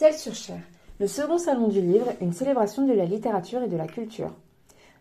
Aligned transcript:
Celles-sur-Cher, 0.00 0.60
le 0.98 1.06
second 1.06 1.36
salon 1.36 1.68
du 1.68 1.82
livre, 1.82 2.06
une 2.22 2.32
célébration 2.32 2.86
de 2.86 2.94
la 2.94 3.04
littérature 3.04 3.62
et 3.62 3.68
de 3.68 3.76
la 3.76 3.86
culture. 3.86 4.32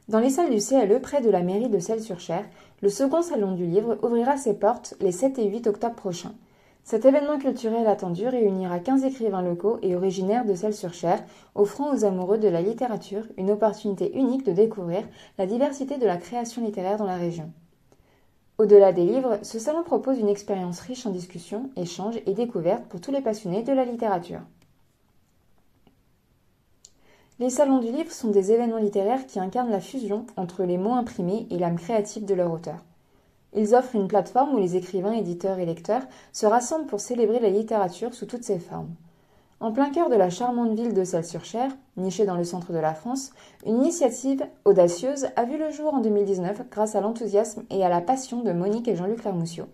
Dans 0.09 0.19
les 0.19 0.29
salles 0.29 0.49
du 0.49 0.57
CLE 0.57 0.99
près 0.99 1.21
de 1.21 1.29
la 1.29 1.41
mairie 1.41 1.69
de 1.69 1.79
Celles-sur-Cher, 1.79 2.43
le 2.81 2.89
second 2.89 3.21
salon 3.21 3.53
du 3.53 3.65
livre 3.65 3.97
ouvrira 4.03 4.35
ses 4.35 4.55
portes 4.55 4.95
les 4.99 5.13
7 5.13 5.39
et 5.39 5.47
8 5.47 5.67
octobre 5.67 5.95
prochains. 5.95 6.33
Cet 6.83 7.05
événement 7.05 7.37
culturel 7.37 7.87
attendu 7.87 8.27
réunira 8.27 8.79
15 8.79 9.05
écrivains 9.05 9.41
locaux 9.41 9.79
et 9.81 9.95
originaires 9.95 10.43
de 10.43 10.53
Celles-sur-Cher, 10.53 11.23
offrant 11.55 11.93
aux 11.95 12.03
amoureux 12.03 12.37
de 12.37 12.49
la 12.49 12.61
littérature 12.61 13.23
une 13.37 13.51
opportunité 13.51 14.13
unique 14.17 14.45
de 14.45 14.51
découvrir 14.51 15.05
la 15.37 15.45
diversité 15.45 15.97
de 15.97 16.05
la 16.05 16.17
création 16.17 16.61
littéraire 16.61 16.97
dans 16.97 17.05
la 17.05 17.15
région. 17.15 17.49
Au-delà 18.57 18.91
des 18.91 19.05
livres, 19.05 19.39
ce 19.43 19.59
salon 19.59 19.83
propose 19.83 20.19
une 20.19 20.27
expérience 20.27 20.81
riche 20.81 21.05
en 21.05 21.11
discussions, 21.11 21.69
échanges 21.77 22.19
et 22.25 22.33
découvertes 22.33 22.83
pour 22.89 22.99
tous 22.99 23.13
les 23.13 23.21
passionnés 23.21 23.63
de 23.63 23.71
la 23.71 23.85
littérature. 23.85 24.41
Les 27.39 27.49
salons 27.49 27.79
du 27.79 27.89
livre 27.89 28.11
sont 28.11 28.31
des 28.31 28.51
événements 28.51 28.79
littéraires 28.79 29.25
qui 29.25 29.39
incarnent 29.39 29.71
la 29.71 29.79
fusion 29.79 30.25
entre 30.35 30.65
les 30.65 30.77
mots 30.77 30.91
imprimés 30.91 31.47
et 31.49 31.57
l'âme 31.57 31.77
créative 31.77 32.25
de 32.25 32.33
leur 32.33 32.51
auteur. 32.51 32.83
Ils 33.55 33.75
offrent 33.75 33.95
une 33.95 34.09
plateforme 34.09 34.55
où 34.55 34.57
les 34.57 34.75
écrivains, 34.75 35.13
éditeurs 35.13 35.57
et 35.57 35.65
lecteurs 35.65 36.01
se 36.33 36.45
rassemblent 36.45 36.87
pour 36.87 36.99
célébrer 36.99 37.39
la 37.39 37.49
littérature 37.49 38.13
sous 38.13 38.25
toutes 38.25 38.43
ses 38.43 38.59
formes. 38.59 38.93
En 39.61 39.71
plein 39.71 39.89
cœur 39.89 40.09
de 40.09 40.15
la 40.15 40.29
charmante 40.29 40.73
ville 40.73 40.93
de 40.93 41.05
Celles-sur-Cher, 41.05 41.71
nichée 41.95 42.25
dans 42.25 42.35
le 42.35 42.43
centre 42.43 42.73
de 42.73 42.77
la 42.77 42.93
France, 42.93 43.31
une 43.65 43.77
initiative 43.77 44.45
audacieuse 44.65 45.27
a 45.37 45.45
vu 45.45 45.57
le 45.57 45.71
jour 45.71 45.93
en 45.93 46.01
2019 46.01 46.63
grâce 46.69 46.95
à 46.95 47.01
l'enthousiasme 47.01 47.63
et 47.69 47.85
à 47.85 47.89
la 47.89 48.01
passion 48.01 48.41
de 48.41 48.51
Monique 48.51 48.89
et 48.89 48.97
Jean-Luc 48.97 49.23
Lermousseau 49.23 49.67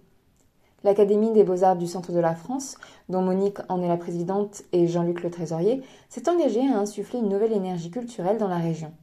l'Académie 0.86 1.32
des 1.32 1.44
beaux-arts 1.44 1.76
du 1.76 1.88
centre 1.88 2.12
de 2.12 2.20
la 2.20 2.36
France, 2.36 2.78
dont 3.10 3.24
Monique 3.24 3.58
en 3.70 3.82
est 3.82 3.88
la 3.88 3.98
présidente 3.98 4.62
et 4.72 4.86
Jean-Luc 4.86 5.24
le 5.24 5.32
trésorier, 5.32 5.82
s'est 6.10 6.30
engagé 6.30 6.62
à 6.62 6.78
insuffler 6.78 7.20
une 7.20 7.30
nouvelle 7.30 7.54
énergie 7.54 7.90
culturelle 7.90 8.38
dans 8.38 8.48
la 8.48 8.60
région. 8.60 8.94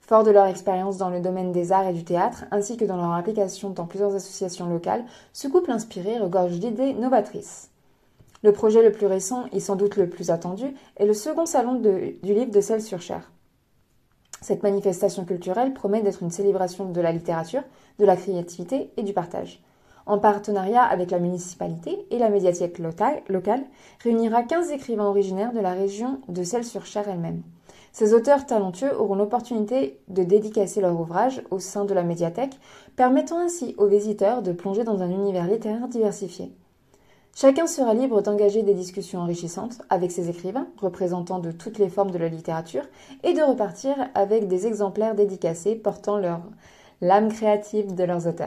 Fort 0.00 0.24
de 0.24 0.30
leur 0.30 0.46
expérience 0.46 0.96
dans 0.96 1.10
le 1.10 1.20
domaine 1.20 1.52
des 1.52 1.72
arts 1.72 1.88
et 1.88 1.92
du 1.92 2.04
théâtre, 2.04 2.46
ainsi 2.52 2.78
que 2.78 2.86
dans 2.86 2.96
leur 2.96 3.12
application 3.12 3.68
dans 3.68 3.84
plusieurs 3.84 4.14
associations 4.14 4.66
locales, 4.66 5.04
ce 5.34 5.46
couple 5.46 5.72
inspiré 5.72 6.18
regorge 6.18 6.58
d'idées 6.58 6.94
novatrices. 6.94 7.70
Le 8.42 8.52
projet 8.52 8.82
le 8.82 8.92
plus 8.92 9.06
récent 9.06 9.44
et 9.52 9.60
sans 9.60 9.76
doute 9.76 9.96
le 9.96 10.08
plus 10.08 10.30
attendu 10.30 10.74
est 10.96 11.06
le 11.06 11.12
second 11.12 11.44
salon 11.44 11.74
du 11.74 12.16
livre 12.22 12.50
de 12.50 12.60
Celles-sur-Cher. 12.62 13.30
Cette 14.40 14.62
manifestation 14.62 15.26
culturelle 15.26 15.74
promet 15.74 16.00
d'être 16.00 16.22
une 16.22 16.30
célébration 16.30 16.86
de 16.86 17.00
la 17.02 17.12
littérature, 17.12 17.62
de 17.98 18.06
la 18.06 18.16
créativité 18.16 18.90
et 18.96 19.02
du 19.02 19.12
partage 19.12 19.60
en 20.06 20.18
partenariat 20.18 20.82
avec 20.82 21.10
la 21.10 21.18
municipalité 21.18 22.06
et 22.10 22.18
la 22.18 22.30
médiathèque 22.30 22.78
locale, 22.78 23.64
réunira 24.02 24.42
15 24.42 24.70
écrivains 24.70 25.06
originaires 25.06 25.52
de 25.52 25.60
la 25.60 25.72
région 25.72 26.20
de 26.28 26.42
Celles-sur-Cher 26.42 27.08
elle-même. 27.08 27.42
Ces 27.92 28.14
auteurs 28.14 28.46
talentueux 28.46 28.94
auront 28.98 29.14
l'opportunité 29.14 29.98
de 30.08 30.22
dédicacer 30.22 30.80
leur 30.80 31.00
ouvrage 31.00 31.42
au 31.50 31.58
sein 31.58 31.84
de 31.84 31.94
la 31.94 32.02
médiathèque, 32.02 32.58
permettant 32.94 33.38
ainsi 33.38 33.74
aux 33.78 33.86
visiteurs 33.86 34.42
de 34.42 34.52
plonger 34.52 34.84
dans 34.84 35.02
un 35.02 35.10
univers 35.10 35.46
littéraire 35.46 35.88
diversifié. 35.88 36.52
Chacun 37.34 37.66
sera 37.66 37.92
libre 37.92 38.22
d'engager 38.22 38.62
des 38.62 38.74
discussions 38.74 39.20
enrichissantes 39.20 39.82
avec 39.90 40.10
ses 40.10 40.30
écrivains, 40.30 40.68
représentants 40.78 41.38
de 41.38 41.52
toutes 41.52 41.78
les 41.78 41.88
formes 41.88 42.10
de 42.10 42.18
la 42.18 42.28
littérature, 42.28 42.84
et 43.24 43.34
de 43.34 43.42
repartir 43.42 43.94
avec 44.14 44.46
des 44.46 44.66
exemplaires 44.66 45.14
dédicacés 45.14 45.74
portant 45.74 46.16
leur 46.16 46.40
l'âme 47.00 47.30
créative 47.30 47.94
de 47.94 48.04
leurs 48.04 48.26
auteurs. 48.26 48.44